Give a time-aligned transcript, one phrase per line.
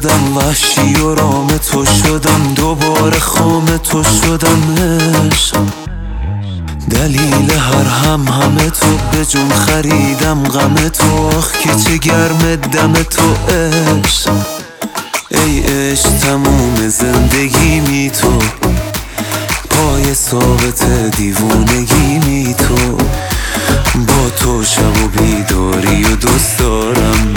[0.00, 2.54] شدم وحشی و رام تو شدم.
[2.54, 4.74] دوباره خام تو شدم
[5.26, 5.56] عشق.
[6.90, 11.26] دلیل هر هم همه تو به جون خریدم غم تو.
[11.38, 14.30] آخ که چه گرم دم تو عشق.
[15.30, 18.38] ای عشق تموم زندگی می تو.
[19.70, 20.84] پای ثابت
[21.16, 22.96] دیوونگی می تو.
[24.06, 27.34] با تو شب و بیداری و دوست دارم.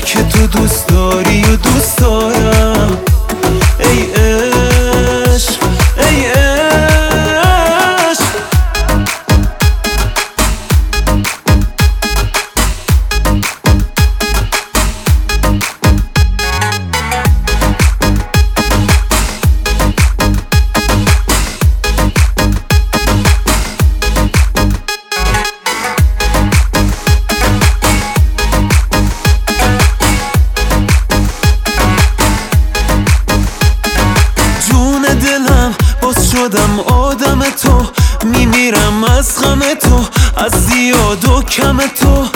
[0.00, 3.17] که تو دوست داری و دوست دارم.
[36.38, 37.86] شدم آدم تو.
[38.24, 40.04] میمیرم از غم تو
[40.36, 42.26] از زیاد و کم تو.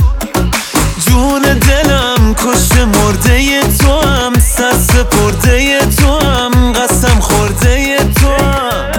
[1.06, 8.90] جون دلم کشت مرده تو هم سر سپرده تو هم قسم خورده تو هم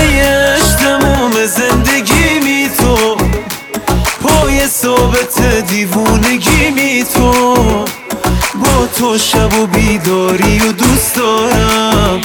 [0.00, 3.16] ای عشق زندگی می تو.
[4.22, 7.44] پای ثابت دیوونگی می تو.
[8.54, 12.20] با تو شب و بیداری و دوست دارم.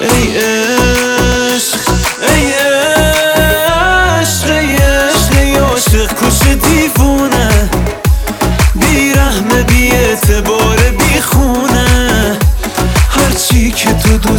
[0.00, 1.03] ای عشق.
[14.24, 14.38] که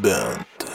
[0.00, 0.71] Band.